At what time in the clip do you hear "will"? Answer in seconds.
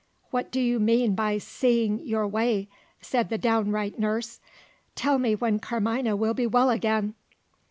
6.15-6.33